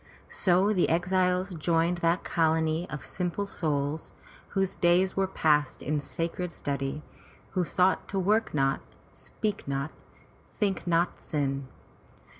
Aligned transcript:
*' 0.23 0.29
So 0.45 0.73
the 0.73 0.89
exiles 0.89 1.53
joined 1.53 1.99
that 1.99 2.23
colony 2.23 2.89
of 2.89 3.05
simple 3.05 3.45
souls, 3.45 4.13
whose 4.47 4.75
days 4.75 5.15
were 5.15 5.27
passed 5.27 5.83
in 5.83 5.99
sacred 5.99 6.51
study, 6.51 7.03
who 7.51 7.63
sought 7.63 8.07
to 8.07 8.17
work 8.17 8.51
not, 8.51 8.81
speak 9.13 9.67
not, 9.67 9.91
think 10.57 10.87
not 10.87 11.21
sin. 11.21 11.67